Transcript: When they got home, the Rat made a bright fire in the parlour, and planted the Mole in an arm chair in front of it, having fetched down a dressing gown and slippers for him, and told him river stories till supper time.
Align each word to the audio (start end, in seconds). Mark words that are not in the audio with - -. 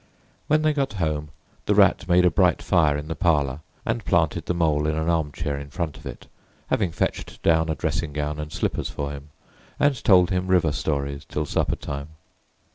When 0.47 0.63
they 0.63 0.73
got 0.73 0.93
home, 0.93 1.29
the 1.67 1.75
Rat 1.75 2.09
made 2.09 2.25
a 2.25 2.31
bright 2.31 2.59
fire 2.63 2.97
in 2.97 3.07
the 3.07 3.13
parlour, 3.13 3.59
and 3.85 4.03
planted 4.03 4.47
the 4.47 4.53
Mole 4.55 4.87
in 4.87 4.95
an 4.97 5.07
arm 5.11 5.31
chair 5.31 5.59
in 5.59 5.69
front 5.69 5.95
of 5.95 6.07
it, 6.07 6.25
having 6.71 6.91
fetched 6.91 7.39
down 7.43 7.69
a 7.69 7.75
dressing 7.75 8.11
gown 8.11 8.39
and 8.39 8.51
slippers 8.51 8.89
for 8.89 9.11
him, 9.11 9.29
and 9.79 10.03
told 10.03 10.31
him 10.31 10.47
river 10.47 10.71
stories 10.71 11.23
till 11.23 11.45
supper 11.45 11.75
time. 11.75 12.07